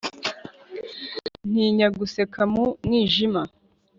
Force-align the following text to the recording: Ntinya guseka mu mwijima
Ntinya 1.49 1.87
guseka 1.97 2.41
mu 2.53 2.65
mwijima 2.85 3.41